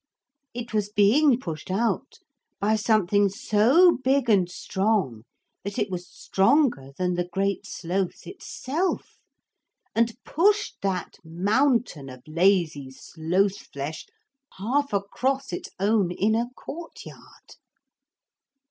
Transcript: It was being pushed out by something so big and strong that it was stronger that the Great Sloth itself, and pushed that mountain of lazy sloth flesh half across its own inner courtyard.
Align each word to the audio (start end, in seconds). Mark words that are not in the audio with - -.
It 0.55 0.73
was 0.73 0.89
being 0.91 1.39
pushed 1.39 1.69
out 1.69 2.17
by 2.59 2.75
something 2.75 3.29
so 3.29 3.99
big 4.03 4.29
and 4.31 4.49
strong 4.49 5.25
that 5.63 5.77
it 5.77 5.91
was 5.91 6.07
stronger 6.09 6.91
that 6.97 7.15
the 7.15 7.29
Great 7.31 7.67
Sloth 7.67 8.25
itself, 8.25 9.19
and 9.93 10.17
pushed 10.25 10.81
that 10.81 11.17
mountain 11.23 12.09
of 12.09 12.23
lazy 12.25 12.89
sloth 12.89 13.57
flesh 13.59 14.07
half 14.57 14.91
across 14.91 15.53
its 15.53 15.69
own 15.79 16.09
inner 16.09 16.47
courtyard. 16.55 17.57